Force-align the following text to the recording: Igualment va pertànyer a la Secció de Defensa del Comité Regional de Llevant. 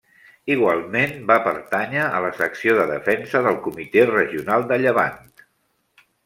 Igualment 0.53 1.11
va 1.31 1.35
pertànyer 1.47 2.05
a 2.19 2.21
la 2.25 2.31
Secció 2.37 2.73
de 2.79 2.87
Defensa 2.93 3.43
del 3.49 3.61
Comité 3.67 4.07
Regional 4.15 4.67
de 4.73 4.81
Llevant. 4.87 5.23